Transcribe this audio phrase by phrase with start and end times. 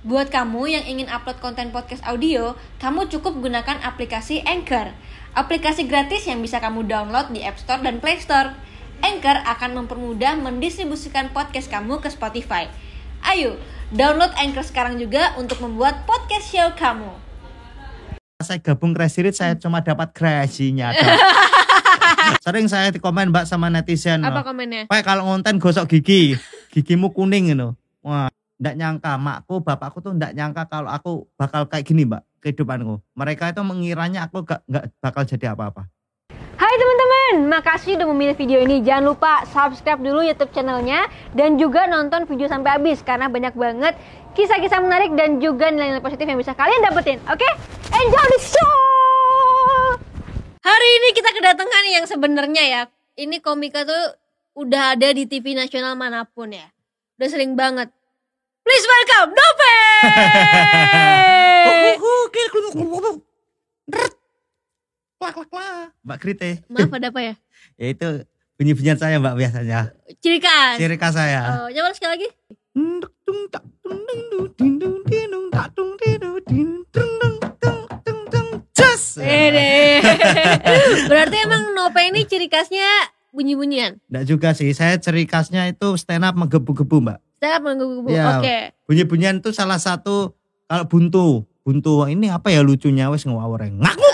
[0.00, 4.96] Buat kamu yang ingin upload konten podcast audio, kamu cukup gunakan aplikasi Anchor.
[5.36, 8.56] Aplikasi gratis yang bisa kamu download di App Store dan Play Store.
[9.04, 12.72] Anchor akan mempermudah mendistribusikan podcast kamu ke Spotify.
[13.28, 13.60] Ayo,
[13.92, 17.12] download Anchor sekarang juga untuk membuat podcast show kamu.
[18.40, 20.96] saya gabung Crazy Rich saya cuma dapat dong.
[22.48, 24.24] Sering saya di komen mbak sama netizen.
[24.24, 24.44] Apa loh.
[24.48, 24.88] komennya?
[24.88, 26.40] Pak kalau ngonten gosok gigi,
[26.72, 27.76] gigimu kuning gitu.
[28.00, 33.00] Wah, ndak nyangka makku, bapakku tuh ndak nyangka kalau aku bakal kayak gini mbak kehidupanku.
[33.16, 35.88] Mereka itu mengiranya aku gak, gak bakal jadi apa-apa.
[36.60, 38.84] Hai teman-teman, makasih udah memilih video ini.
[38.84, 43.96] Jangan lupa subscribe dulu YouTube channelnya dan juga nonton video sampai habis karena banyak banget
[44.36, 47.16] kisah-kisah menarik dan juga nilai-nilai positif yang bisa kalian dapetin.
[47.32, 47.48] Oke,
[47.96, 49.96] enjoy the show.
[50.60, 52.82] Hari ini kita kedatangan yang sebenarnya ya,
[53.16, 54.20] ini komika tuh
[54.52, 56.68] udah ada di TV nasional mana pun ya.
[57.16, 57.88] Udah sering banget.
[58.64, 59.70] Please welcome Nope.
[65.20, 65.92] Klak, klak, klak.
[66.00, 66.64] Mbak Krite.
[66.72, 67.34] Maaf ada apa ya?
[67.76, 68.24] Ya itu
[68.56, 69.92] bunyi-bunyian saya mbak biasanya.
[70.24, 70.80] Ciri khas.
[70.80, 71.60] Ciri khas saya.
[71.60, 72.28] Oh, coba sekali lagi.
[81.10, 82.88] Berarti emang Nope ini ciri khasnya
[83.36, 84.00] bunyi-bunyian.
[84.08, 87.20] Nggak juga sih, saya ciri khasnya itu stand up menggebu-gebu mbak.
[87.40, 88.36] Saya menggebu Iya.
[88.36, 88.58] Oke.
[88.84, 90.36] Bunyi-bunyian itu salah satu
[90.68, 91.26] kalau buntu.
[91.60, 94.00] Buntu ini apa ya lucunya wes ngawur ngaku.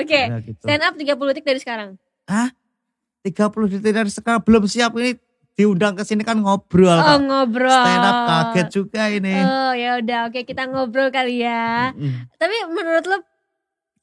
[0.00, 0.20] Oke.
[0.28, 0.64] Ya, gitu.
[0.64, 1.90] Stand up 30 detik dari sekarang.
[2.28, 5.16] 30 detik dari sekarang belum siap ini
[5.56, 6.92] diundang ke sini kan ngobrol.
[6.92, 7.20] Oh, Kak.
[7.24, 7.72] ngobrol.
[7.72, 9.36] Stand up kaget juga ini.
[9.40, 10.28] Oh, ya udah.
[10.28, 11.92] Oke, kita ngobrol kali ya.
[12.36, 13.16] Tapi menurut lo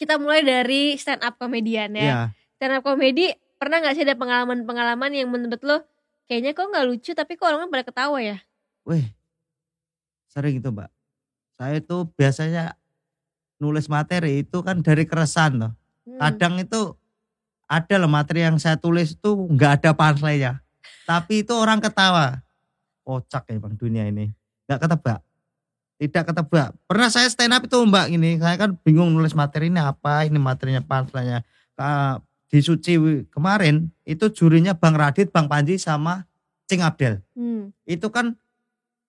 [0.01, 2.01] kita mulai dari stand up komedian ya.
[2.01, 2.17] Iya.
[2.57, 5.85] Stand up komedi pernah nggak sih ada pengalaman-pengalaman yang menurut lo
[6.27, 8.37] kayaknya kok nggak lucu tapi kok orang pada ketawa ya?
[8.83, 9.05] Wih,
[10.27, 10.91] sering itu mbak.
[11.55, 12.75] Saya itu biasanya
[13.61, 15.71] nulis materi itu kan dari keresahan loh.
[16.03, 16.19] Hmm.
[16.19, 16.97] Kadang itu
[17.69, 20.59] ada loh materi yang saya tulis itu nggak ada punchline-nya.
[21.07, 22.43] Tapi itu orang ketawa.
[23.03, 24.31] Kocak ya bang dunia ini.
[24.67, 25.19] Nggak ketebak.
[25.99, 26.69] Tidak ketebak.
[26.83, 28.39] Pernah saya stand up itu mbak ini.
[28.39, 30.27] Saya kan bingung nulis materi ini apa.
[30.27, 31.43] Ini materinya punchline-nya.
[32.53, 32.93] Di Suci
[33.33, 36.29] kemarin itu jurinya Bang Radit, Bang Panji sama
[36.69, 37.73] Cing Abdel Hmm.
[37.83, 38.37] itu kan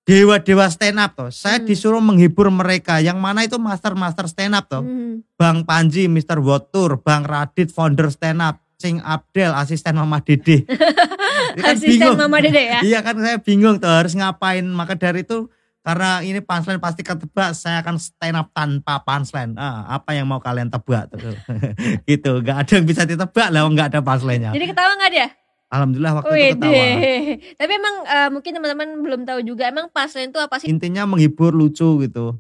[0.05, 1.28] dewa-dewa stand up toh.
[1.28, 1.69] Saya Hmm.
[1.69, 4.81] disuruh menghibur mereka yang mana itu master-master stand up toh.
[4.81, 5.21] Hmm.
[5.37, 6.41] Bang Panji, Mr.
[6.41, 10.65] Wotur, Bang Radit, founder stand up, Cing Abdel, asisten Mama Dede.
[11.61, 12.81] Kan Asisten Mama Dede ya.
[12.81, 14.65] Iya kan saya bingung tuh harus ngapain.
[14.66, 15.47] Maka dari itu
[15.84, 19.52] karena ini punchline pasti ketebak, saya akan stand up tanpa punchline.
[19.60, 21.12] Ah, apa yang mau kalian tebak
[22.08, 24.56] gitu, nggak ada yang bisa ditebak lah, nggak ada punchline-nya.
[24.56, 25.28] Jadi ketawa nggak dia?
[25.68, 26.84] Alhamdulillah waktu Wih itu ketawa.
[27.60, 30.72] Tapi emang eh, mungkin teman-teman belum tahu juga emang punchline itu apa sih?
[30.72, 32.32] intinya menghibur lucu gitu.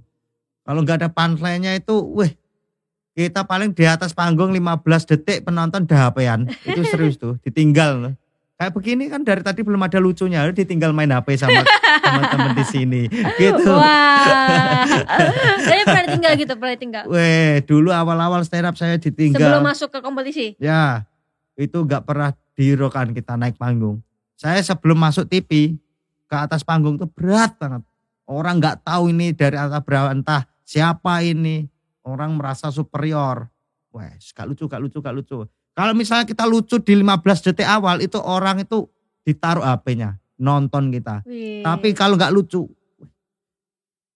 [0.64, 2.32] Kalau nggak ada punchline-nya itu, weh,
[3.12, 6.48] kita paling di atas panggung 15 detik penonton dahapean.
[6.64, 8.14] Itu serius tuh, ditinggal loh.
[8.54, 11.66] Kayak begini kan dari tadi belum ada lucunya, ditinggal main HP sama
[11.98, 13.02] teman-teman di sini.
[13.42, 13.66] Gitu.
[13.66, 14.86] Wah.
[15.66, 17.04] Tapi pernah tinggal gitu, pernah tinggal.
[17.10, 19.42] Weh, dulu awal-awal stand up saya ditinggal.
[19.42, 20.46] Sebelum masuk ke kompetisi.
[20.62, 21.02] Ya,
[21.58, 23.98] itu nggak pernah dihiraukan kita naik panggung.
[24.38, 25.74] Saya sebelum masuk TV
[26.30, 27.82] ke atas panggung tuh berat banget.
[28.24, 31.66] Orang nggak tahu ini dari atas berapa entah siapa ini.
[32.06, 33.50] Orang merasa superior.
[33.94, 35.46] Wes, gak lucu, gak lucu, gak lucu.
[35.74, 38.86] Kalau misalnya kita lucu di 15 detik awal itu orang itu
[39.26, 41.26] ditaruh HP-nya nonton kita.
[41.26, 41.66] Wih.
[41.66, 42.70] Tapi kalau nggak lucu,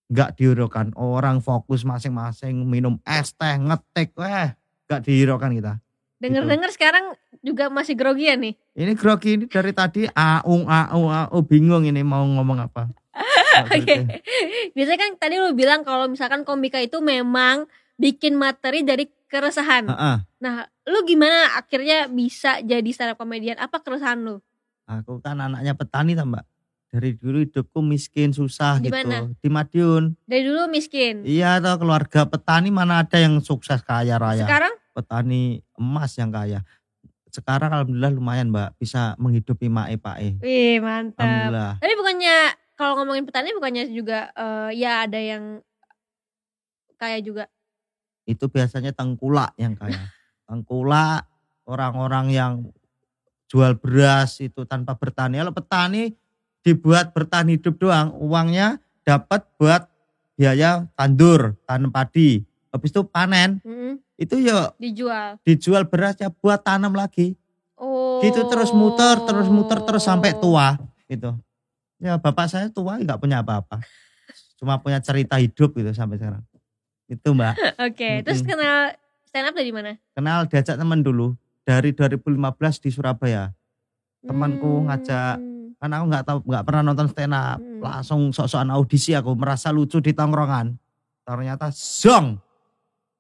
[0.07, 0.95] nggak dihiraukan.
[0.95, 4.55] Orang fokus masing-masing minum es teh ngetik, weh,
[4.87, 5.75] nggak dihiraukan kita.
[6.19, 7.15] denger-denger sekarang
[7.47, 8.59] juga masih grogian nih.
[8.75, 12.91] Ini grogi ini dari tadi aung aung aung bingung ini mau ngomong apa.
[13.71, 14.03] Oke.
[14.75, 19.87] Biasanya kan tadi lu bilang kalau misalkan komika itu memang bikin materi dari keresahan.
[19.87, 20.17] Heeh.
[20.43, 23.61] Nah, lu gimana akhirnya bisa jadi stand up comedian?
[23.61, 24.41] Apa keresahan lu?
[24.89, 26.41] Aku kan anaknya petani tambah.
[26.89, 28.97] Dari dulu hidupku miskin susah Di gitu.
[28.97, 29.29] mana?
[29.29, 30.17] Di Madiun.
[30.25, 31.21] Dari dulu miskin.
[31.21, 34.49] Iya toh keluarga petani mana ada yang sukses kaya raya.
[34.49, 36.65] Sekarang Petani emas yang kaya.
[37.29, 40.41] Sekarang alhamdulillah lumayan mbak bisa menghidupi mae pae.
[40.41, 41.29] wih mantap.
[41.29, 41.73] Alhamdulillah.
[41.77, 42.37] Tapi bukannya
[42.73, 45.61] kalau ngomongin petani bukannya juga eh, ya ada yang
[46.97, 47.45] kaya juga.
[48.25, 50.01] Itu biasanya tengkulak yang kaya.
[50.49, 51.29] tengkulak
[51.69, 52.53] orang-orang yang
[53.53, 55.39] jual beras itu tanpa bertani.
[55.41, 56.17] Kalau petani
[56.65, 59.85] dibuat bertahan hidup doang, uangnya dapat buat
[60.35, 62.45] biaya tandur, tanam padi.
[62.69, 63.97] Habis itu panen, Mm-mm.
[64.21, 65.41] itu ya dijual.
[65.41, 67.37] dijual berasnya buat tanam lagi.
[67.81, 68.21] Oh.
[68.21, 70.77] Gitu terus muter, terus muter terus sampai tua
[71.09, 71.33] gitu.
[71.97, 73.81] Ya bapak saya tua nggak punya apa-apa.
[74.61, 76.45] Cuma punya cerita hidup gitu sampai sekarang.
[77.09, 77.57] Itu mbak.
[77.89, 78.53] Oke, terus Mm-mm.
[78.53, 78.81] kenal
[79.29, 79.93] stand up dari mana?
[80.17, 81.37] Kenal diajak teman dulu.
[81.63, 83.53] Dari 2015 di Surabaya.
[84.25, 84.89] Temanku Hmm.
[84.89, 85.37] ngajak.
[85.79, 87.61] Kan aku nggak tahu nggak pernah nonton stand up.
[87.61, 87.79] Hmm.
[87.85, 90.75] Langsung sok-sokan audisi aku merasa lucu di tongkrongan.
[91.23, 92.41] Ternyata zong.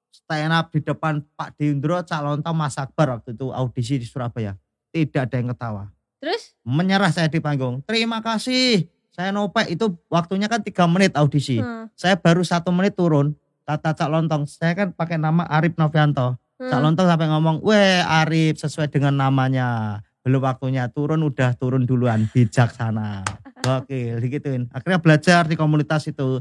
[0.08, 4.56] Stand up di depan Pak Dindro Cak Lontong Mas Akbar waktu itu audisi di Surabaya.
[4.88, 5.93] Tidak ada yang ketawa.
[6.19, 6.56] Terus?
[6.64, 7.84] Menyerah saya di panggung.
[7.84, 8.88] Terima kasih.
[9.12, 11.61] Saya nopek itu waktunya kan tiga menit audisi.
[11.61, 11.87] Hmm.
[11.94, 13.37] Saya baru satu menit turun.
[13.69, 16.41] Kata Cak Lontong, saya kan pakai nama Arif Novianto.
[16.56, 16.73] Hmm.
[16.73, 20.00] Cak Lontong sampai ngomong, weh Arif sesuai dengan namanya.
[20.25, 22.32] Belum waktunya turun, udah turun duluan.
[22.32, 23.29] Bijaksana.
[23.76, 24.73] Oke, digituin.
[24.73, 26.41] Akhirnya belajar di komunitas itu.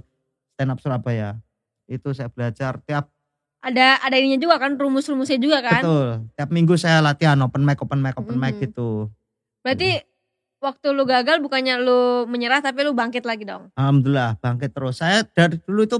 [0.56, 1.36] Stand up Surabaya.
[1.84, 3.12] Itu saya belajar tiap,
[3.60, 5.84] Ada ada ininya juga kan, rumus-rumusnya juga kan?
[5.84, 6.10] betul.
[6.32, 8.62] Tiap minggu saya latihan open mic, open mic, open mic Mhm.
[8.70, 9.12] gitu.
[9.60, 10.00] Berarti
[10.64, 13.68] waktu lu gagal bukannya lu menyerah tapi lu bangkit lagi dong.
[13.76, 15.04] Alhamdulillah bangkit terus.
[15.04, 15.98] Saya dari dulu itu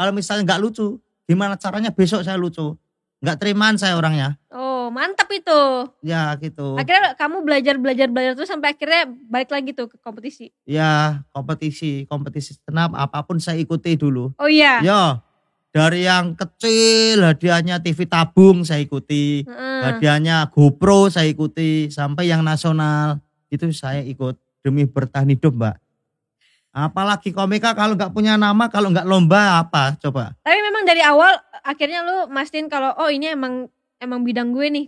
[0.00, 0.96] kalau misalnya nggak lucu,
[1.28, 2.72] gimana caranya besok saya lucu?
[3.20, 4.40] Nggak terimaan saya orangnya.
[4.48, 5.60] Oh, mantap itu.
[6.00, 6.80] Ya gitu.
[6.80, 10.48] Akhirnya kamu belajar belajar belajar terus sampai akhirnya balik lagi tuh ke kompetisi.
[10.64, 14.32] Ya kompetisi, kompetisi up apa pun saya ikuti dulu.
[14.40, 14.80] Oh iya.
[14.80, 15.20] Ya
[15.70, 19.80] dari yang kecil hadiahnya TV tabung saya ikuti, Heeh.
[19.84, 25.76] hadiahnya GoPro saya ikuti, sampai yang nasional itu saya ikut demi bertahan hidup mbak.
[26.70, 30.38] Apalagi komika kalau nggak punya nama, kalau nggak lomba apa coba?
[30.46, 31.34] Tapi memang dari awal
[31.66, 33.66] akhirnya lu mastiin kalau oh ini emang
[33.98, 34.86] emang bidang gue nih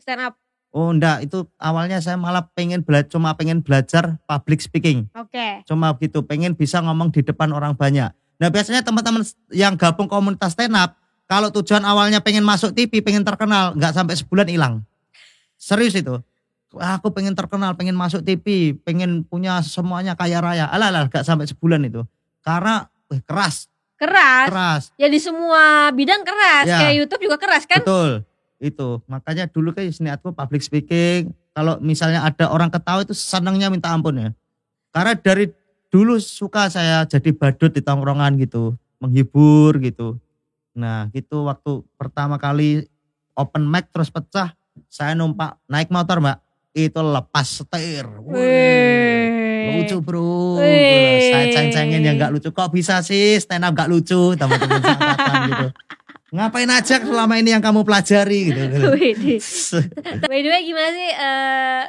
[0.00, 0.34] stand up.
[0.72, 5.04] Oh enggak, itu awalnya saya malah pengen belajar, cuma pengen belajar public speaking.
[5.12, 5.60] Oke.
[5.68, 8.08] Cuma begitu, pengen bisa ngomong di depan orang banyak.
[8.40, 9.20] Nah biasanya teman-teman
[9.52, 10.96] yang gabung komunitas stand up,
[11.28, 14.74] kalau tujuan awalnya pengen masuk TV, pengen terkenal, nggak sampai sebulan hilang.
[15.60, 16.24] Serius itu.
[16.72, 20.66] Aku pengen terkenal, pengen masuk TV, pengen punya semuanya kaya raya.
[20.72, 22.00] Alah, alah, nggak sampai sebulan itu.
[22.40, 23.68] Karena wih, keras,
[24.02, 24.46] Keras.
[24.50, 24.82] keras.
[24.98, 26.66] Ya di semua bidang keras.
[26.66, 26.78] Ya.
[26.82, 27.86] Kayak YouTube juga keras kan?
[27.86, 28.26] Betul.
[28.58, 28.98] Itu.
[29.06, 31.30] Makanya dulu kayak niatku public speaking.
[31.54, 34.30] Kalau misalnya ada orang ketawa itu senangnya minta ampun ya.
[34.90, 35.54] Karena dari
[35.92, 38.74] dulu suka saya jadi badut di tongkrongan gitu.
[38.98, 40.18] Menghibur gitu.
[40.74, 42.90] Nah gitu waktu pertama kali
[43.38, 44.50] open mic terus pecah.
[44.90, 46.42] Saya numpak naik motor mbak.
[46.72, 48.08] Itu lepas setir.
[48.22, 49.28] Wih.
[49.74, 50.56] Lucu bro.
[50.56, 51.28] Wih.
[51.28, 52.48] Saya ceng-cengin yang gak lucu.
[52.48, 54.32] Kok bisa sih stand up gak lucu.
[54.34, 55.66] Teman-teman seangkatan gitu.
[56.32, 58.60] Ngapain aja selama ini yang kamu pelajari gitu.
[58.94, 59.40] Wih, di-
[60.24, 61.82] By the way gimana sih eh,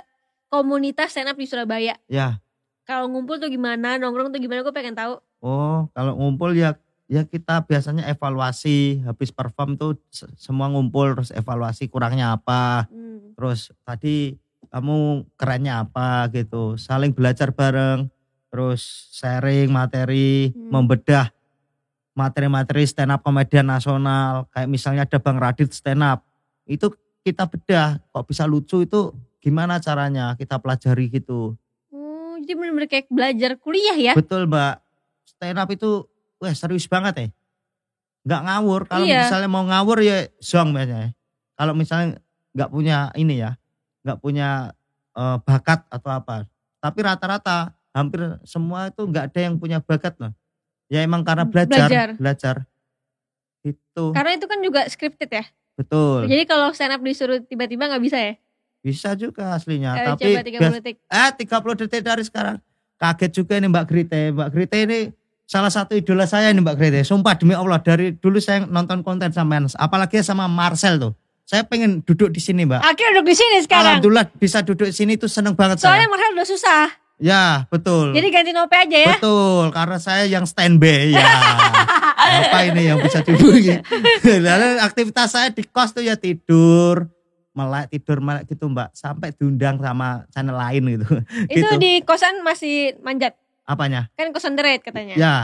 [0.48, 1.96] komunitas stand up di Surabaya?
[2.06, 2.44] ya,
[2.84, 4.60] Kalau ngumpul tuh gimana, nongkrong tuh gimana?
[4.62, 5.16] Gue pengen tahu.
[5.40, 11.32] oh kalau ngumpul ya ya kita biasanya evaluasi habis perform tuh se- semua ngumpul terus
[11.32, 13.36] evaluasi kurangnya apa Hmm.
[13.36, 14.98] terus tadi kamu
[15.34, 18.08] kerennya apa gitu saling belajar bareng
[18.48, 18.82] terus
[19.12, 20.70] sharing materi Hmm.
[20.70, 21.34] membedah
[22.14, 26.22] materi-materi stand up komedian nasional kayak misalnya ada Bang Radit stand up
[26.64, 31.58] itu kita bedah kok bisa lucu itu gimana caranya kita pelajari gitu
[31.90, 34.14] Oh, jadi bener-bener kayak belajar kuliah ya?
[34.18, 34.82] Betul mbak.
[35.24, 36.02] Stand up itu
[36.38, 37.28] wah serius banget ya.
[38.24, 38.82] Nggak ngawur.
[38.88, 39.22] Kalau Iya.
[39.22, 41.14] misalnya mau ngawur ya zong biasanya.
[41.54, 42.18] Kalau misalnya
[42.52, 43.54] nggak punya ini ya.
[44.04, 44.76] Nggak punya
[45.16, 46.46] eh, bakat atau apa.
[46.84, 50.36] Tapi rata-rata hampir semua itu nggak ada yang punya bakat loh.
[50.92, 51.88] Ya emang karena belajar.
[51.88, 52.08] Belajar.
[52.20, 52.56] Belajar.
[53.64, 55.46] Itu Karena itu kan juga scripted ya.
[55.74, 56.30] betul.
[56.30, 58.34] Jadi kalau stand up disuruh tiba-tiba nggak bisa ya?
[58.84, 59.96] Bisa juga aslinya.
[59.96, 60.96] Eh, tapi coba 30 bias- detik.
[61.08, 62.58] eh 30 detik dari sekarang.
[63.00, 64.22] Kaget juga ini Mbak Grite.
[64.36, 65.00] Mbak Grite ini
[65.48, 67.02] salah satu idola saya ini Mbak Grite.
[67.08, 71.14] Sumpah demi Allah dari dulu saya nonton konten sama apalagi sama Marcel tuh.
[71.44, 72.80] Saya pengen duduk di sini Mbak.
[72.80, 74.00] Akhirnya duduk di sini sekarang.
[74.00, 76.12] Alhamdulillah bisa duduk di sini tuh seneng banget Soalnya saya.
[76.12, 76.84] Marcel udah susah.
[77.22, 78.12] Ya betul.
[78.16, 79.16] Jadi ganti nope aja ya.
[79.16, 81.24] Betul, karena saya yang standby ya.
[82.24, 83.80] Apa ini yang bisa dihubungi?
[84.48, 87.12] Lalu aktivitas saya di kos tuh ya tidur,
[87.54, 91.08] melek tidur melek gitu mbak, sampai diundang sama channel lain gitu.
[91.52, 91.76] Itu gitu.
[91.78, 93.38] di kosan masih manjat.
[93.64, 94.10] Apanya?
[94.18, 95.16] Kan kosan Raid katanya.
[95.16, 95.36] Ya,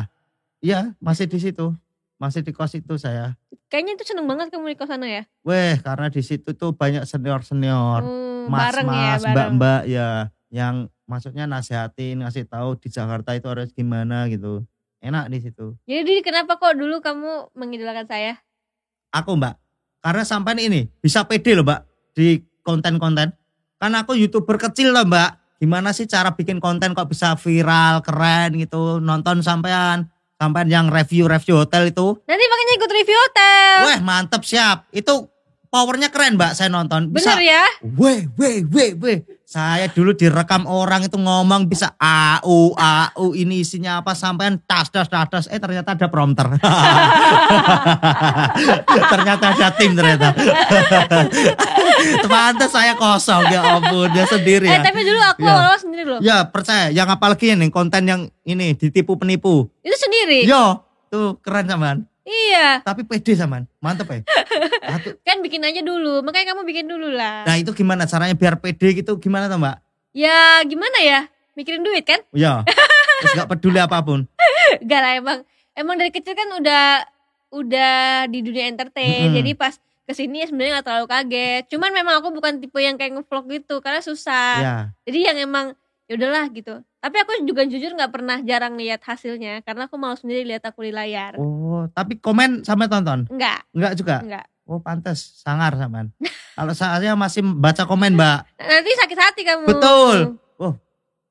[0.59, 1.75] iya masih di situ,
[2.19, 3.39] masih di kos itu saya.
[3.71, 5.23] Kayaknya itu seneng banget kamu di kosan ya.
[5.41, 9.51] Weh, karena di situ tuh banyak senior senior, Hmm, ya, mas, mbak bareng.
[9.55, 10.09] mbak ya,
[10.51, 10.75] yang
[11.07, 14.67] maksudnya nasihatin, ngasih tahu di Jakarta itu harus gimana gitu.
[14.99, 15.79] Enak di situ.
[15.87, 18.35] Jadi kenapa kok dulu kamu mengidolakan saya?
[19.09, 19.57] aku mbak
[19.99, 21.81] karena sampai ini bisa pede loh mbak
[22.13, 23.33] di konten-konten
[23.81, 28.53] kan aku youtuber kecil loh mbak gimana sih cara bikin konten kok bisa viral keren
[28.55, 30.05] gitu nonton sampean
[30.39, 33.75] sampean yang review-review hotel itu Nanti makanya ikut review hotel.
[33.85, 35.27] weh mantep siap itu
[35.67, 37.63] powernya keren mbak saya nonton bisa Bener ya?
[37.83, 39.17] weh weh weh weh
[39.49, 45.09] Saya dulu direkam orang itu ngomong bisa au au ini isinya apa sampean tas tas
[45.09, 46.53] tas tas eh ternyata ada prompter.
[49.09, 50.37] ternyata ada tim ternyata.
[52.29, 54.85] Pantes saya kosong ya ampun dia sendiri Eh ya.
[54.85, 55.73] tapi dulu aku Ya.
[55.75, 56.19] sendiri loh.
[56.21, 59.65] Ya percaya yang apalagi nih konten yang ini ditipu penipu.
[59.81, 60.45] Itu sendiri.
[60.45, 62.05] Yo tuh keren saman.
[62.25, 62.83] Iya.
[62.83, 64.21] Tapi pede saman mantep ya.
[65.23, 66.21] Kan bikin aja dulu.
[66.21, 67.47] Makanya kamu bikin dulu lah.
[67.47, 69.79] Nah itu gimana caranya biar pede gitu gimana tuh mbak?
[70.11, 71.29] Ya gimana ya?
[71.57, 72.23] Mikirin duit kan?
[72.31, 72.63] Ya,
[73.19, 74.23] terus gak peduli apa pun.
[74.89, 75.39] Gak lah emang.
[75.75, 77.03] Emang dari kecil kan udah
[77.51, 79.27] udah di dunia entertain.
[79.27, 79.37] Mm-mm.
[79.43, 79.75] Jadi pas
[80.07, 81.63] ke sini ya sebenarnya gak terlalu kaget.
[81.67, 84.55] Cuman memang aku bukan tipe yang kayak ngevlog gitu karena susah.
[84.61, 85.75] Ya, Jadi yang emang
[86.09, 86.81] ya udahlah gitu.
[86.99, 90.81] Tapi aku juga jujur nggak pernah jarang lihat hasilnya karena aku mau sendiri lihat aku
[90.81, 91.37] di layar.
[91.37, 93.29] oh tapi komen sampai tonton?
[93.29, 94.15] Enggak, Enggak juga?
[94.25, 94.45] enggak.
[94.65, 96.09] Oh pantes, sangar saman.
[96.57, 99.65] Kalau saya masih baca komen mbak, Nanti sakit hati kamu.
[99.69, 100.17] Betul.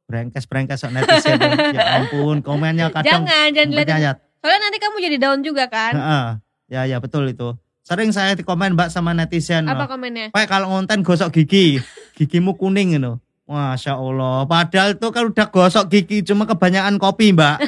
[0.09, 1.37] brengkes brengkes sok netizen.
[1.77, 4.17] ya ampun, komennya kadang Jangan, jangan dilihat.
[4.41, 5.93] Soalnya nanti kamu jadi down juga kan.
[5.93, 6.27] Heeh.
[6.73, 7.53] Ya ya betul itu.
[7.85, 9.69] Sering saya di komen mbak sama netizen.
[9.69, 9.93] Apa no.
[9.93, 10.33] komennya?
[10.33, 11.77] Pak kalau ngonten gosok gigi,
[12.17, 13.21] gigimu kuning gitu.
[13.49, 14.45] Masya Allah.
[14.45, 17.65] Padahal itu kan udah gosok gigi cuma kebanyakan kopi mbak.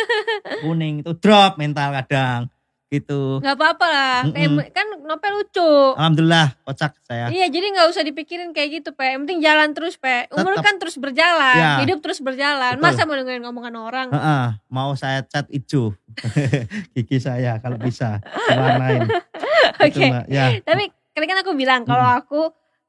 [0.62, 2.46] kuning itu drop mental kadang
[2.86, 3.42] gitu.
[3.42, 4.16] Nggak apa-apa lah.
[4.22, 4.54] Mm-mm.
[4.54, 5.70] Kayak- kan Nopel lucu.
[5.98, 7.26] Alhamdulillah kocak saya.
[7.26, 9.10] Iya, jadi nggak usah dipikirin kayak gitu, Pe.
[9.10, 10.30] Yang penting jalan terus, Pe.
[10.30, 10.62] Umur Tetap.
[10.62, 11.72] kan terus berjalan, Ya.
[11.82, 12.78] hidup terus berjalan.
[12.78, 12.86] Betul.
[12.86, 14.08] Masa mau dengerin ngomongan orang?
[14.08, 15.90] Heeh, mau saya cat hijau
[16.94, 19.10] gigi saya kalau bisa diwarnain.
[19.10, 20.04] Gitu, Oke.
[20.06, 20.24] Mbak.
[20.30, 20.44] Ya.
[20.62, 22.18] Tapi kali kan aku bilang kalau Mm.
[22.20, 22.40] aku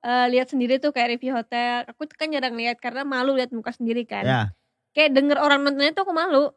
[0.06, 3.74] eh, lihat sendiri tuh kayak review hotel, aku kan jarang lihat karena malu lihat muka
[3.74, 4.24] sendiri kan.
[4.24, 4.42] Ya.
[4.94, 6.54] Kayak denger orang nontonnya tuh aku malu.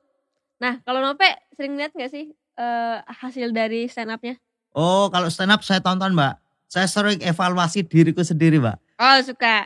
[0.60, 1.26] Nah, kalau Nope
[1.56, 4.36] sering lihat nggak sih eh, hasil dari stand up-nya?
[4.76, 6.34] Oh, kalau stand up saya tonton, Mbak.
[6.68, 8.76] Saya sering evaluasi diriku sendiri, Mbak.
[9.00, 9.64] Oh, suka.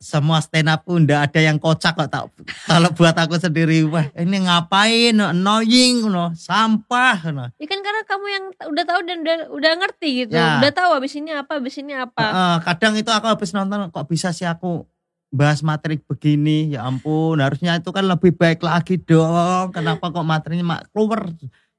[0.00, 2.32] Semua stand up pun ndak ada yang kocak kok tak
[2.64, 7.52] kalau buat aku sendiri, wah ini ngapain, annoying, no, sampah, no.
[7.60, 10.40] Ya kan karena kamu yang udah tahu dan udah, udah ngerti gitu.
[10.40, 10.56] Ya.
[10.56, 12.16] Udah tahu abis ini apa, abis ini apa.
[12.16, 14.88] Heeh, kadang itu aku habis nonton kok bisa sih aku
[15.30, 20.74] bahas materi begini ya ampun harusnya itu kan lebih baik lagi dong kenapa kok materinya
[20.74, 21.30] mak keluar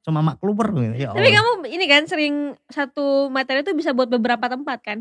[0.07, 1.35] cuma mak keluar gitu ya Tapi Allah.
[1.35, 2.35] kamu ini kan sering
[2.71, 4.99] satu materi itu bisa buat beberapa tempat kan?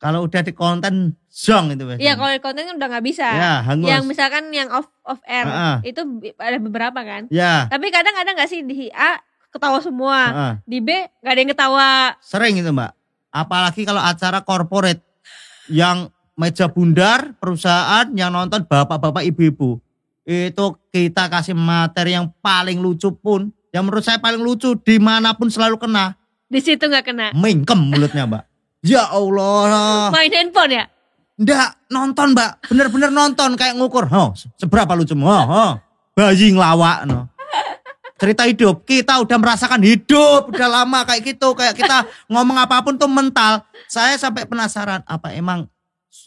[0.00, 2.00] Kalau udah di konten zong itu biasanya.
[2.00, 3.28] Iya, kalau di konten kan udah nggak bisa.
[3.28, 5.76] ya hangus Yang misalkan yang off off air Heeh.
[5.86, 7.28] itu bi- ada beberapa kan.
[7.28, 10.54] ya Tapi kadang ada nggak sih di A ketawa semua, heeh.
[10.64, 10.88] di B
[11.20, 11.90] nggak ada yang ketawa.
[12.18, 12.96] sering itu mbak
[13.28, 15.04] apalagi kalau acara corporate
[15.66, 19.78] yang meja bundar perusahaan yang nonton bapak-bapak ibu-ibu
[20.22, 25.30] itu kita kasih materi yang paling lucu pun yang menurut saya paling lucu di mana
[25.30, 27.26] pun selalu kena Di situ nggak kena.
[27.32, 28.49] mingkem mulutnya mbak
[28.84, 30.08] ya Allah.
[30.12, 30.84] Main handphone ya?
[31.40, 32.68] ndak nonton mbak.
[32.68, 34.04] Bener-bener nonton kayak ngukur.
[34.12, 35.72] Oh seberapa lucumu oh, oh.
[36.12, 37.32] bayi ngelawak no.
[38.20, 38.84] Cerita hidup.
[38.84, 40.52] Kita udah merasakan hidup.
[40.52, 41.56] Udah lama kayak gitu.
[41.56, 43.64] Kayak kita ngomong apa pun tuh mental.
[43.88, 45.64] Saya sampai penasaran apa emang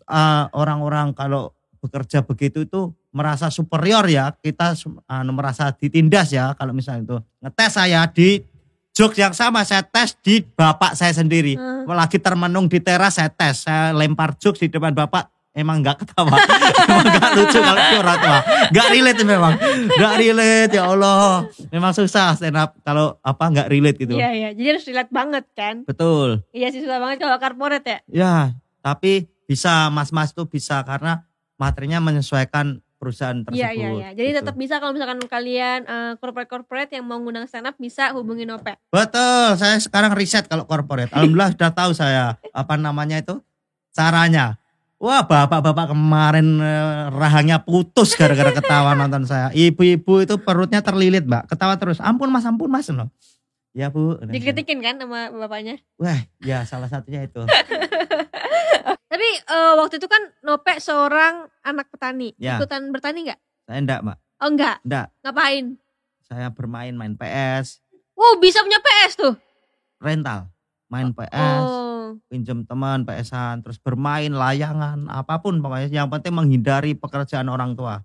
[0.09, 1.53] uh, orang-orang kalau
[1.85, 4.33] bekerja begitu itu merasa superior ya?
[4.33, 6.57] Kita uh, merasa ditindas ya?
[6.57, 8.41] Kalau misalnya itu ngetes saya di
[8.93, 11.89] jokes yang sama saya tes di bapak saya sendiri Hmm.
[11.89, 16.37] lagi termenung di teras saya tes saya lempar jokes di depan bapak emang nggak ketawa
[16.85, 19.53] emang nggak lucu kalau di orang tua nggak relate memang
[19.89, 24.49] nggak relate ya Allah memang susah stand up kalau apa nggak relate gitu Iya iya.
[24.51, 25.75] Jadi harus relate banget kan?
[25.83, 27.97] betul Iya sih susah banget kalau corporate ya.
[28.07, 28.35] ya
[28.79, 34.09] tapi bisa mas-mas tuh bisa karena materinya menyesuaikan perusahaan tersebut Iya iya iya.
[34.15, 34.39] Jadi gitu.
[34.39, 35.79] tetap bisa kalau misalkan kalian
[36.23, 38.79] corporate corporate yang mau ngundang stand up bisa hubungi Nope.
[38.87, 43.43] betul saya sekarang riset kalau corporate alhamdulillah sudah tahu saya apa namanya itu
[43.91, 44.55] caranya
[45.03, 49.51] Wah bapak-bapak kemarin eh, rahangnya putus gara-gara ketawa nonton saya.
[49.51, 51.99] Ibu-ibu itu perutnya terlilit mbak, ketawa terus.
[51.99, 52.87] Ampun mas, ampun mas.
[52.87, 53.11] No.
[53.75, 54.15] Ya bu.
[54.23, 55.75] Dikritikin kan sama bapaknya.
[55.99, 57.43] Wah ya salah satunya itu.
[59.13, 62.33] Tapi eh, waktu itu kan Nope seorang anak petani.
[62.41, 62.57] Ya.
[62.57, 63.39] Ikutan bertani nggak?
[63.63, 64.77] Saya enggak mbak, Oh enggak.
[64.81, 65.07] enggak.
[65.21, 65.65] Ngapain?
[66.25, 67.77] Saya bermain main PS,
[68.17, 69.33] Wow bisa punya PS tuh.
[70.01, 70.49] rental.
[70.89, 72.17] Main PS, Oh.
[72.25, 75.89] pinjam teman PS-an, terus bermain layangan, apa pun pokoknya.
[75.89, 78.01] Yang penting menghindari pekerjaan orang tua.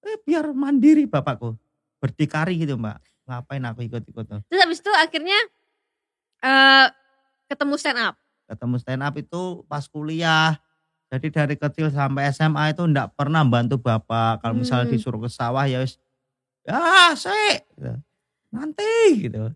[0.00, 1.54] Eh biar mandiri bapakku.
[1.98, 3.02] Berdikari gitu mbak.
[3.26, 4.40] Ngapain aku ikut-ikut tuh.
[4.46, 5.38] Terus habis itu akhirnya
[6.40, 6.86] eh
[7.46, 8.14] ketemu stand up.
[8.50, 10.58] Ketemu stand up itu pas kuliah.
[11.10, 14.42] Jadi dari kecil sampai SMA itu enggak pernah bantu bapak.
[14.42, 14.94] Kalau misalnya Hmm.
[14.94, 15.98] disuruh ke sawah ya wis
[16.66, 17.94] ya sih gitu.
[18.50, 18.92] nanti
[19.26, 19.50] gitu.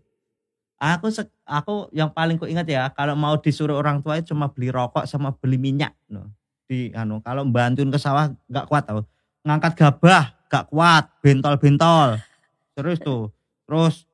[0.75, 1.07] Aku
[1.47, 5.07] aku yang paling ku ingat ya kalau mau disuruh orang tua itu cuma beli rokok
[5.07, 5.95] sama beli minyak.
[6.07, 6.31] no.
[6.65, 9.05] di anu kalau bantuin ke sawah nggak kuat tau
[9.45, 12.17] ngangkat gabah nggak kuat bentol-bentol
[12.73, 13.29] terus tuh
[13.69, 14.09] terus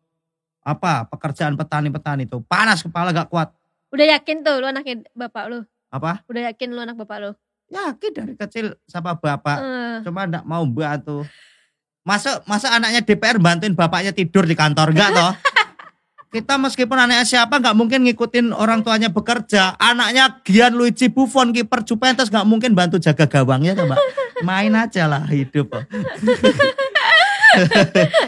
[0.60, 3.56] apa pekerjaan petani-petani tuh panas kepala nggak kuat
[3.92, 5.60] Udah yakin tuh lu anaknya bapak lu?
[5.92, 6.24] apa?
[6.32, 7.32] Udah yakin lu anak bapak lu?
[7.72, 9.58] yakin dari kecil sama bapak.
[9.64, 11.24] Eh, cuma nggak mau bantu
[12.04, 14.92] masa masa anaknya DPR bantuin bapaknya tidur di kantor?
[14.92, 15.32] Enggak toh.
[16.36, 19.76] Kita meskipun anaknya siapa nggak mungkin ngikutin orang tuanya bekerja.
[19.76, 24.00] Anaknya Gianluigi Buffon kiper Juventus nggak mungkin bantu jaga gawangnya coba
[24.42, 25.70] main aja lah hidup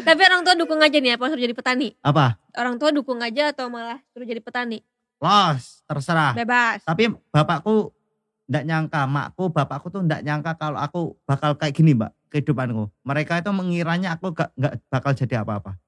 [0.03, 1.95] Tapi orang tua dukung aja nih apa suruh jadi petani?
[2.03, 2.35] apa?
[2.59, 4.83] Orang tua dukung aja atau malah suruh jadi petani?
[5.23, 6.83] Los terserah Bebas.
[6.83, 7.95] tapi bapakku
[8.43, 13.39] ndak nyangka makku bapakku tuh ndak nyangka kalau aku bakal kayak gini mbak kehidupanku mereka
[13.39, 15.79] itu mengiranya aku gak, nggak bakal jadi apa-apa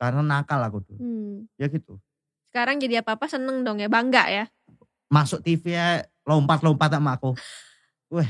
[0.00, 1.44] karena nakal aku dulu Hmm.
[1.60, 2.00] ya gitu
[2.50, 4.44] Sekarang jadi apa-apa seneng dong ya, bangga ya.
[5.06, 7.30] masuk TV ya lompat-lompat sama aku.
[8.10, 8.26] Wah,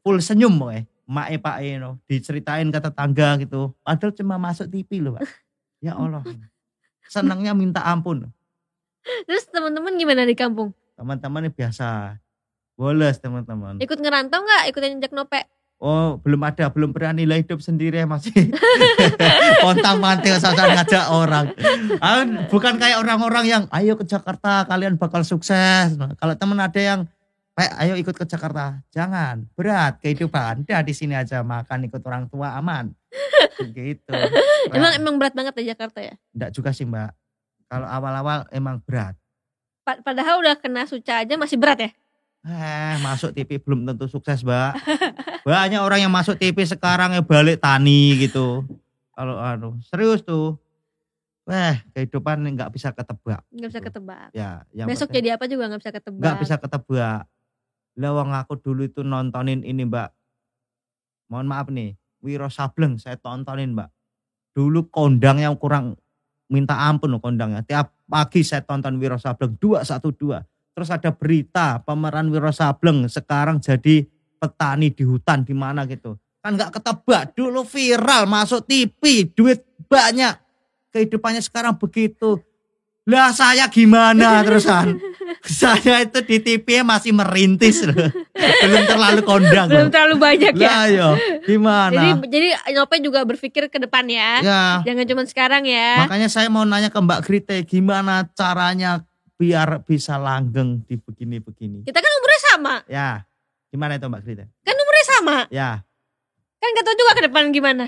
[0.00, 0.88] full senyum boy.
[1.04, 3.72] Mak Pak no, diceritain ke tetangga gitu.
[3.84, 5.24] Padahal cuma masuk TV loh, Pak.
[5.84, 6.24] Ya Allah.
[7.12, 8.28] Senangnya minta ampun.
[9.02, 10.72] Terus teman-teman gimana di kampung?
[10.94, 12.18] Teman-teman ini biasa.
[12.78, 13.78] Boles teman-teman.
[13.82, 14.62] Ikut ngerantau nggak?
[14.70, 15.42] Ikut injak nope?
[15.78, 18.34] Oh, belum ada, belum pernah nilai hidup sendiri masih.
[19.62, 21.54] Pontang panting saja ngajak orang.
[22.02, 25.94] Ah, Bukan kayak orang-orang yang ayo ke Jakarta kalian bakal sukses.
[25.94, 27.06] Nah, Kalau temen ada yang
[27.54, 30.66] kayak ayo ikut ke Jakarta, jangan berat kehidupan.
[30.66, 32.90] Udah di sini aja makan ikut orang tua aman.
[33.58, 34.10] Gitu.
[34.74, 36.14] Emang emang berat banget di Jakarta ya?
[36.34, 37.14] enggak juga sih mbak.
[37.68, 39.12] Kalau awal-awal emang berat.
[39.84, 41.90] Pa- Padahal udah kena suca aja masih berat ya?
[42.40, 44.72] Eh, masuk TV belum tentu sukses, Mbak.
[45.44, 48.64] Banyak orang yang masuk TV sekarang ya balik tani gitu.
[49.12, 50.56] Kalau anu, serius tuh.
[51.44, 53.40] Wah, kehidupan nggak bisa ketebak.
[53.48, 54.28] Nggak bisa ketebak.
[54.32, 56.20] Ya, yang Besok penting- jadi apa juga nggak bisa ketebak.
[56.20, 57.22] nggak bisa ketebak.
[57.98, 60.08] Lah wong aku dulu itu nontonin ini, Mbak.
[61.28, 63.90] Mohon maaf nih, Wiro Sableng saya tontonin, Mbak.
[64.54, 65.96] Dulu kondang yang kurang
[66.48, 67.62] minta ampun loh kondangnya.
[67.64, 70.44] Tiap pagi saya tonton Wiro Sableng 212.
[70.74, 74.04] Terus ada berita pemeran Wiro Sableng sekarang jadi
[74.38, 76.16] petani di hutan di mana gitu.
[76.38, 80.38] Kan nggak ketebak, dulu viral masuk TV, duit banyak.
[80.88, 82.40] Kehidupannya sekarang begitu.
[83.08, 85.00] Lah saya gimana terusan?
[85.40, 87.96] saya itu di TV masih merintis loh.
[88.36, 89.68] Belum terlalu kondang.
[89.68, 89.92] Belum loh.
[89.92, 90.68] terlalu banyak ya.
[90.68, 92.00] Lah yo, Jadi gimana?
[92.22, 94.44] jadi Nope juga berpikir ke depan ya.
[94.44, 96.04] ya, Jangan cuma sekarang ya.
[96.04, 99.00] makanya saya mau nanya ke Mbak Grite gimana caranya
[99.38, 101.88] biar bisa langgeng di begini-begini.
[101.88, 102.74] Kita kan umurnya sama.
[102.84, 103.24] Ya,
[103.68, 104.44] gimana itu Mbak Grite?
[104.60, 105.36] Kan umurnya sama.
[105.48, 105.70] Ya.
[106.58, 107.84] Kan gak tahu juga ke depan gimana.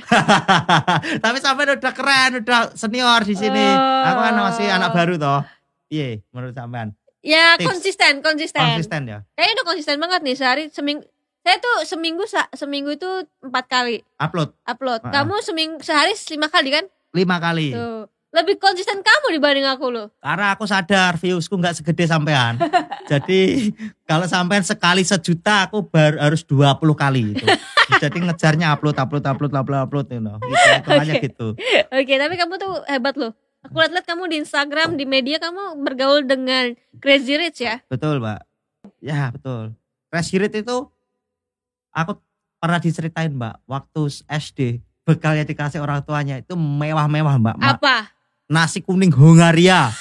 [1.24, 3.66] Tapi sampai udah keren, udah senior di sini.
[3.66, 4.09] Oh.
[4.14, 5.42] Aku kan masih anak baru toh.
[5.90, 6.94] Iya, menurut sampean.
[7.20, 7.66] Ya Tips.
[7.66, 8.62] konsisten, konsisten.
[8.62, 9.18] Konsisten ya.
[9.35, 11.04] Kayaknya udah konsisten banget nih sehari seminggu.
[11.40, 15.00] Saya tuh seminggu seminggu itu empat kali Upload upload.
[15.09, 16.85] Kamu seminggu sehari lima kali kan?
[17.11, 17.74] lima kali.
[17.74, 18.06] Tuh.
[18.31, 20.14] Lebih konsisten kamu dibanding aku loh.
[20.23, 22.62] Karena aku sadar viewsku nggak segede sampean.
[23.11, 23.75] Jadi
[24.07, 27.47] kalau sampean sekali sejuta aku baru harus 20 kali itu.
[27.99, 30.38] Jadi ngejarnya upload upload upload upload upload you know.
[30.38, 31.27] Gitu, hitungannya Oke.
[31.27, 31.47] gitu.
[31.90, 33.35] Oke, tapi kamu tuh hebat loh.
[33.66, 37.83] Aku lihat-lihat kamu di Instagram, di media kamu bergaul dengan Crazy Rich ya.
[37.93, 38.40] Betul, Mbak.
[39.05, 39.77] Ya, betul.
[40.09, 40.77] Crash Grit itu
[41.93, 42.12] aku
[42.57, 47.57] pernah diceritain, Mbak, waktu SD bekalnya dikasih orang tuanya itu mewah-mewah, Mbak.
[47.61, 47.97] Apa?
[48.50, 49.94] Nasi kuning Hongaria.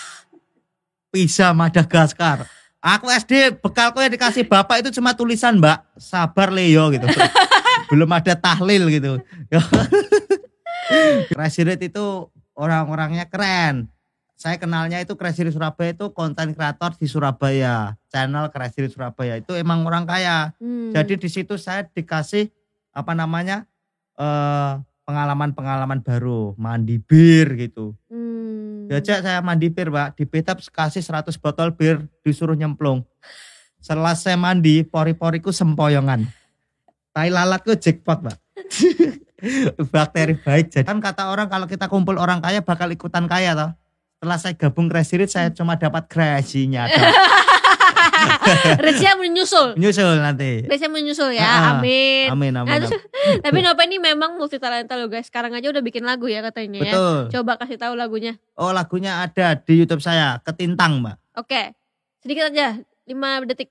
[1.14, 2.50] Pizza Madagaskar.
[2.82, 6.00] Aku SD bekalku yang dikasih bapak itu cuma tulisan, Mbak.
[6.00, 7.06] Sabar Leo gitu.
[7.92, 9.22] Belum ada tahlil gitu.
[11.34, 12.06] Crazy Rich itu
[12.56, 13.90] orang-orangnya keren.
[14.40, 18.00] Saya kenalnya itu Crazy Rich Surabaya itu konten kreator di Surabaya.
[18.08, 20.56] Channel Crazy Rich Surabaya itu emang orang kaya.
[20.62, 20.96] Hmm.
[20.96, 22.48] Jadi di situ saya dikasih
[22.96, 23.68] apa namanya?
[24.20, 24.74] eh
[25.10, 27.98] pengalaman-pengalaman baru, mandi bir gitu.
[28.14, 28.86] Hmm.
[28.86, 30.14] Diajak saya mandi bir, Pak.
[30.14, 33.02] Di betap kasih 100 botol bir, disuruh nyemplung.
[33.82, 36.30] Setelah saya mandi, pori-poriku sempoyongan.
[37.10, 38.38] Tai lalatku jackpot, Pak.
[39.94, 40.78] Bakteri baik.
[40.78, 43.72] Jadi kan kata orang kalau kita kumpul orang kaya bakal ikutan kaya toh.
[44.20, 46.86] Setelah saya gabung Rich, saya cuma dapat crazy-nya.
[48.86, 49.76] Rezeki menyusul.
[49.76, 50.64] Nyusul nanti.
[50.66, 51.44] Rezeki menyusul ya.
[51.44, 52.28] Ah, Amin.
[52.30, 52.86] Amin, Nah, amin.
[52.86, 53.42] terus- amin.
[53.46, 55.28] Tapi Nova ini memang multi talenta loh guys.
[55.28, 56.94] Sekarang aja udah bikin lagu ya katanya ya.
[56.94, 57.20] Betul.
[57.34, 58.38] Coba kasih tahu lagunya.
[58.56, 61.16] Oh lagunya ada di YouTube saya, Ketintang, Mbak.
[61.38, 61.74] Oke.
[62.20, 62.78] Sedikit aja.
[63.06, 63.70] 5 detik.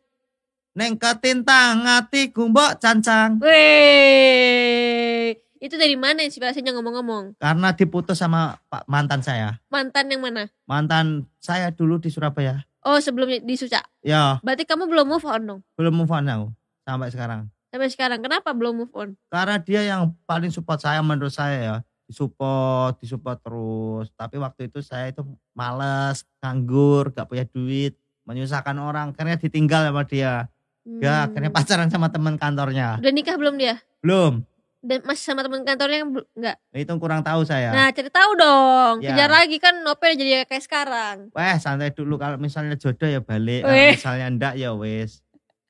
[0.74, 3.42] Neng ketintang hatiku mbok cancang.
[3.42, 5.34] Wih.
[5.58, 7.34] Itu dari mana inspirasinya ngomong-ngomong?
[7.34, 9.58] Karena diputus sama pak mantan saya.
[9.66, 10.46] Mantan yang mana?
[10.70, 12.62] Mantan saya dulu di Surabaya.
[12.88, 13.84] Oh sebelumnya di Suca.
[14.00, 15.60] Ya, Berarti kamu belum move on dong?
[15.76, 16.46] belum move on aku.
[16.82, 17.40] sampai sekarang.
[17.68, 19.12] Sampai sekarang kenapa belum move on?
[19.28, 21.76] Karena dia yang paling support saya menurut saya ya.
[22.08, 24.08] Disupport, disupport terus.
[24.16, 25.20] Tapi waktu itu saya itu
[25.52, 27.92] males, nganggur, gak punya duit,
[28.24, 29.12] menyusahkan orang.
[29.12, 30.48] Karena ditinggal sama dia.
[30.88, 31.24] Ya, Hmm.
[31.28, 32.96] akhirnya pacaran sama teman kantornya.
[32.96, 33.76] Udah nikah belum dia?
[34.00, 34.40] Belum.
[34.78, 36.56] Dan masih sama teman kantornya yang enggak?
[36.70, 37.74] Itu kurang tahu saya.
[37.74, 38.94] Nah, cari tahu dong.
[39.02, 39.10] Ya.
[39.10, 41.16] Kejar lagi kan Nopel jadi kayak sekarang.
[41.34, 45.18] Weh, santai dulu kalau misalnya jodoh ya balik, kalau misalnya enggak ya wes.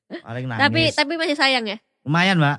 [0.09, 0.61] Paling nangis.
[0.61, 1.77] Tapi tapi masih sayang ya.
[2.05, 2.57] lumayan, Mbak.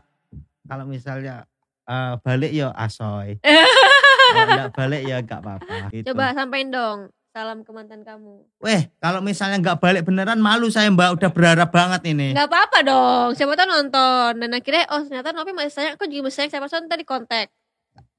[0.67, 1.47] Kalau misalnya
[1.87, 3.39] eh, balik ya asoy.
[4.31, 5.77] Kalau enggak balik ya enggak apa-apa.
[5.95, 6.15] gitu.
[6.15, 8.43] Coba sampein dong salam ke mantan kamu.
[8.59, 11.11] Weh, kalau misalnya enggak balik beneran malu saya, Mbak.
[11.19, 12.35] Udah berharap banget ini.
[12.35, 13.29] Nggak apa-apa dong.
[13.39, 15.95] Siapa tahu nonton dan akhirnya oh ternyata Nopi masih sayang.
[15.95, 17.47] Aku juga masih sayang siapa tahu tadi kontak.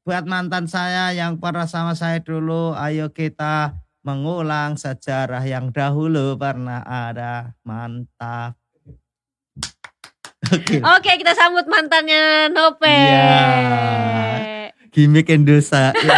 [0.02, 6.82] Buat mantan saya yang pernah sama saya dulu, ayo kita mengulang sejarah yang dahulu pernah
[6.82, 7.54] ada.
[7.67, 8.58] Mantap.
[10.52, 10.82] Oke.
[10.82, 12.89] Oke, kita sambut mantannya Nope.
[12.89, 14.61] Iya.
[14.91, 16.15] Gimmick Indosa ya,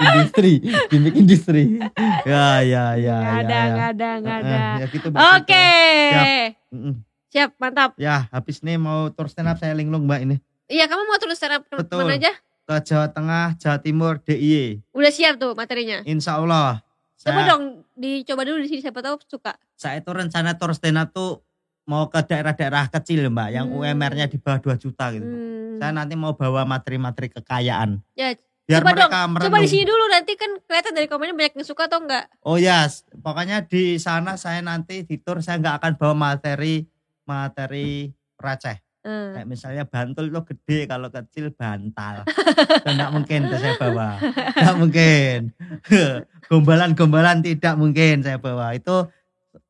[0.00, 0.58] industri
[0.88, 1.76] gimmick industri
[2.24, 4.56] ya ya ya Nggak ada, ya, nggak ada, nggak ada.
[4.74, 5.68] ya gitu, Oke.
[6.10, 6.26] Siap.
[6.70, 6.94] Mm-mm.
[7.28, 7.90] Siap, mantap.
[7.96, 11.34] ya habis ini mau tour stand up saya linglung mbak ini Iya, kamu mau tulis
[11.34, 12.02] stand up ke Betul.
[12.02, 12.32] mana aja?
[12.64, 16.00] ke Jawa Tengah Jawa Timur DIY Udah siap tuh materinya.
[16.02, 16.80] Insya Allah
[17.14, 19.52] Coba saya, dong dicoba dulu di sini siapa tahu suka.
[19.74, 21.44] saya itu rencana tour stand up tuh
[21.84, 23.78] mau ke daerah-daerah kecil mbak yang Hmm.
[23.78, 25.76] UMR-nya di bawah 2 juta gitu Hmm.
[25.76, 28.32] saya nanti mau bawa materi-materi kekayaan Ya,
[28.64, 31.54] biar coba dong, mereka merenung Coba di sini dulu nanti kan kelihatan dari komennya banyak
[31.54, 32.24] yang suka atau enggak.
[32.40, 36.88] Oh ya, s- pokoknya di sana saya nanti di tour saya nggak akan bawa materi
[37.24, 38.80] materi receh.
[39.04, 39.36] Hmm.
[39.36, 42.24] Kayak misalnya bantul itu gede, kalau kecil bantal.
[42.88, 44.16] Tidak mungkin saya bawa.
[44.16, 45.38] Tidak mungkin.
[46.48, 48.72] Gombalan-gombalan tidak mungkin saya bawa.
[48.72, 49.12] Itu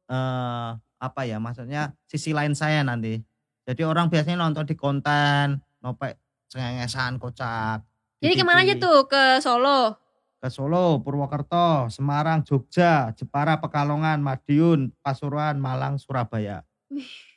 [0.06, 0.70] eh,
[1.04, 1.36] apa ya?
[1.36, 3.20] Maksudnya sisi lain saya nanti.
[3.64, 6.20] Jadi orang biasanya nonton di konten, nopek
[6.52, 7.80] cengengesan kocak.
[8.20, 9.08] di Jadi ke mana aja tuh?
[9.08, 9.96] Ke Solo.
[10.44, 16.60] ke Solo, Purwokerto, Semarang, Jogja, Jepara, Pekalongan, Madiun, Pasuruan, Malang, Surabaya.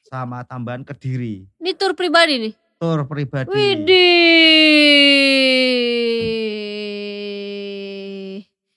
[0.04, 1.48] Sama tambahan Kediri.
[1.64, 2.54] Ini tur pribadi nih.
[2.76, 3.56] Tur pribadi.
[3.56, 5.57] Widih.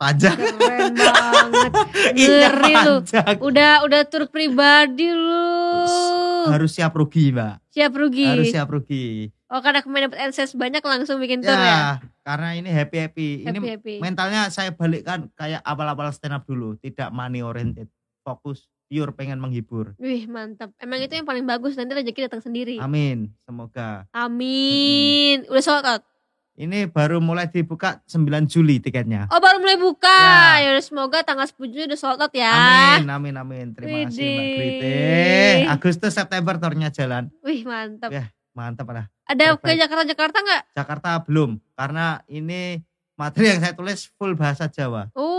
[0.00, 0.32] Panjang.
[0.32, 1.72] Keren banget.
[2.16, 2.96] Ngeri lu.
[3.44, 5.52] Udah udah tur pribadi lu.
[6.48, 7.68] Harus siap rugi, Mbak.
[7.68, 8.24] Siap rugi.
[8.24, 9.28] Harus siap rugi.
[9.52, 11.60] Oh karena kemarin dapat NSS banyak langsung bikin tur ya.
[11.60, 11.84] Ya,
[12.24, 13.44] karena ini happy-happy.
[13.44, 16.80] Ini Happy mentalnya saya balikkan kayak awal-awal stand up dulu.
[16.80, 17.90] Tidak money oriented.
[18.24, 19.98] Fokus, pure pengen menghibur.
[20.00, 20.70] Wih mantap.
[20.80, 22.78] Emang itu yang paling bagus nanti rezeki datang sendiri.
[22.80, 23.34] Amin.
[23.44, 24.06] Semoga.
[24.16, 25.44] Amin.
[25.50, 26.06] Udah sold out.
[26.60, 29.24] Ini baru mulai dibuka 9 Juli tiketnya.
[29.32, 30.12] Oh baru mulai buka.
[30.60, 30.68] Ya.
[30.68, 32.52] Ya udah semoga tanggal 10 Juli udah sold out ya.
[33.00, 33.66] Amin, amin, amin.
[33.72, 34.60] Terima kasih Mbak Widih.
[34.60, 35.72] Grite.
[35.72, 37.32] Agustus September turnya jalan.
[37.40, 38.12] Wih mantap.
[38.12, 38.28] Ya.
[38.52, 39.08] Mantap lah.
[39.24, 39.80] Ada ke terbaik.
[39.80, 40.62] Jakarta Jakarta nggak?
[40.76, 42.84] Jakarta belum karena ini
[43.16, 45.08] materi yang saya tulis full bahasa Jawa.
[45.16, 45.32] Oh.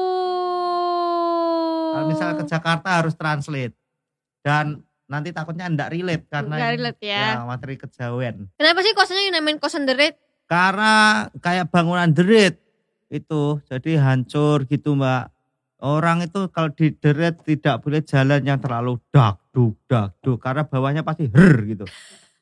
[1.94, 3.78] Kalau misalnya ke Jakarta harus translate.
[4.42, 7.46] Dan nanti takutnya enggak relate karena Nggak ini- relate ya.
[7.46, 8.50] materi kejawen.
[8.58, 10.16] Kenapa sih kosannya yang namain kosan The Red?
[10.52, 10.92] Karena
[11.40, 12.60] kayak bangunan derit
[13.08, 15.32] itu jadi hancur gitu Mbak.
[15.80, 20.68] Orang itu kalau di deret tidak boleh jalan yang terlalu dak duk dak duk karena
[20.68, 21.88] bawahnya pasti her gitu.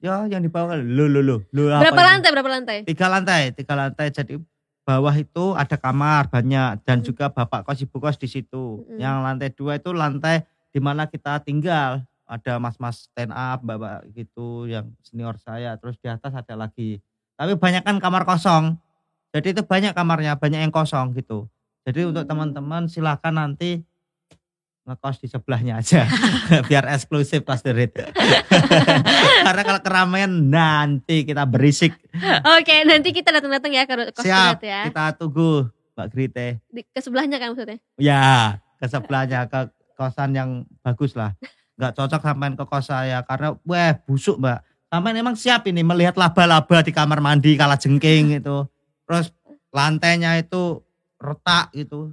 [0.02, 2.10] Ya yang di bawah lo lo lo lo apa Berapa ini?
[2.10, 2.30] lantai?
[2.34, 2.78] Berapa lantai?
[2.84, 4.08] Tiga lantai, tiga lantai.
[4.10, 4.34] Jadi
[4.82, 7.06] bawah itu ada kamar banyak dan Hmm.
[7.06, 8.82] juga bapak kos ibu kos di situ.
[8.90, 8.98] Mm-mm.
[8.98, 10.42] Yang lantai dua itu lantai
[10.74, 12.02] di mana kita tinggal.
[12.26, 15.78] Ada mas-mas stand up, bapak gitu yang senior saya.
[15.78, 16.98] Terus di atas ada lagi.
[17.40, 18.76] Tapi banyak kan kamar kosong.
[19.32, 21.48] Jadi itu banyak kamarnya, banyak yang kosong gitu.
[21.88, 22.32] Jadi untuk Hmm.
[22.36, 23.88] teman-teman silakan nanti
[24.84, 26.04] ngekos di sebelahnya aja
[26.68, 28.10] biar eksklusif pas the rate.
[29.46, 31.94] Karena kalau keramaian nanti kita berisik.
[32.58, 34.90] Oke, nanti kita datang-datang ya ke kos Siap, ya.
[34.90, 36.48] kita tunggu Mbak Grite.
[36.68, 37.78] Di, ke sebelahnya kan maksudnya.
[37.96, 40.50] Ya, ke sebelahnya ke kosan yang
[40.82, 41.38] bagus lah.
[41.78, 44.60] Nggak cocok sampean ke kos saya karena weh busuk Mbak.
[44.90, 48.66] Sampean emang siap ini melihat laba-laba di kamar mandi kala jengking itu.
[49.06, 49.30] Terus
[49.70, 50.82] lantainya itu
[51.22, 52.10] retak gitu.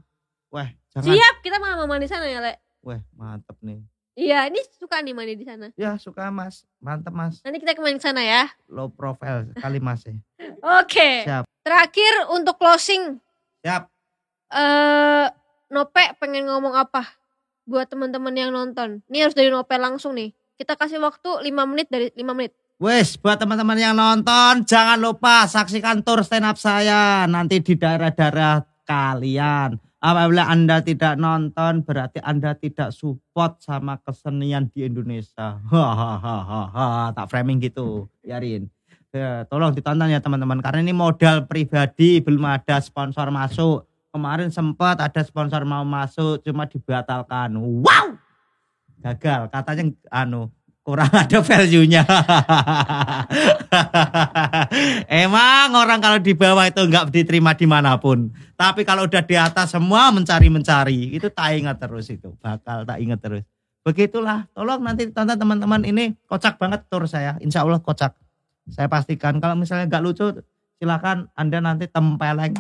[0.53, 1.09] Weh, jangan.
[1.09, 2.61] Siap, kita mau mandi sana ya, Le.
[2.85, 3.81] Weh, mantep nih.
[4.17, 5.73] Iya, ini suka nih mandi di sana.
[5.77, 7.41] Ya suka mas, mantep mas.
[7.45, 8.49] Nanti kita kemarin ke sana ya.
[8.69, 10.13] Low profile sekali mas ya.
[10.81, 11.25] Oke.
[11.25, 11.45] Siap.
[11.65, 13.19] Terakhir untuk closing,
[13.65, 13.89] Siap.
[14.53, 15.27] eh
[15.67, 17.03] Nope pengen ngomong apa
[17.67, 19.03] buat teman-teman yang nonton?
[19.11, 20.31] Ini harus dari Nope langsung nih.
[20.57, 22.55] Kita kasih waktu 5 menit dari 5 menit.
[22.77, 28.69] Wes, buat teman-teman yang nonton, jangan lupa saksikan tour stand up saya nanti di daerah-daerah
[28.85, 29.81] kalian.
[29.97, 35.57] Apabila Anda tidak nonton berarti Anda tidak support sama kesenian di Indonesia.
[35.73, 38.69] Hahaha, tak framing gitu, biarin.
[39.09, 43.89] Ya, tolong ditonton ya teman-teman karena ini modal pribadi belum ada sponsor masuk.
[44.13, 47.57] Kemarin sempat ada sponsor mau masuk cuma dibatalkan.
[47.57, 48.21] Wow!
[49.01, 50.53] Gagal katanya anu
[50.87, 52.07] kurang ada value-nya.
[55.27, 58.31] Emang orang kalau di bawah itu nggak diterima di mana pun.
[58.55, 61.19] Tapi kalau udah di atas semua mencari-mencari.
[61.19, 62.39] Itu tak ingat terus itu.
[62.39, 63.43] Bakal tak ingat terus.
[63.83, 64.47] Begitulah.
[64.55, 67.35] Tolong nanti tonton teman-teman ini kocak banget tur saya.
[67.43, 68.15] Insya Allah kocak.
[68.71, 69.43] Saya pastikan.
[69.43, 70.39] Kalau misalnya nggak lucu
[70.79, 72.55] silakan Anda nanti tempeleng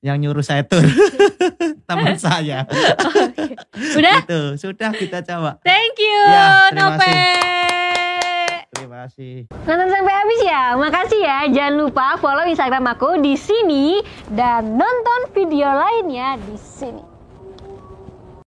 [0.00, 0.84] yang nyuruh saya tur.
[1.88, 2.64] Teman saya.
[2.96, 3.56] Oke.
[3.98, 4.18] Udah?
[4.24, 5.60] Itu sudah kita coba.
[5.60, 7.12] Thank you, Ya, terima Nope.
[8.70, 9.34] Terima kasih.
[9.68, 10.62] Nonton sampai habis ya.
[10.78, 11.38] Makasih ya.
[11.52, 14.00] Jangan lupa follow Instagram aku di sini
[14.32, 17.09] dan nonton video lainnya di sini.